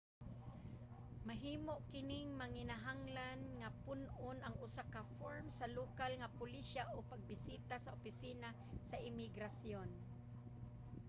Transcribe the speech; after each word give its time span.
mahimo 1.27 1.73
kining 1.91 2.29
manginahanglan 2.39 3.39
nga 3.59 3.69
pun-on 3.83 4.37
ang 4.43 4.55
usa 4.67 4.83
ka 4.93 5.01
form 5.17 5.45
sa 5.59 5.67
lokal 5.77 6.11
nga 6.17 6.33
pulisya 6.39 6.83
o 6.95 6.97
pagbisita 7.11 7.75
sa 7.81 7.93
opisina 7.97 8.49
sa 8.89 8.97
imigrasyon 9.09 9.89